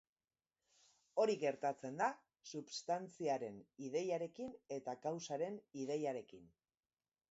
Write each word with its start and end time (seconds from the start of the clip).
Hori 1.23 1.35
gertatzen 1.43 1.99
da 2.01 2.07
substantziaren 2.53 3.63
ideiarekin 3.91 4.59
eta 4.81 5.01
kausaren 5.09 5.65
ideiarekin. 5.87 6.55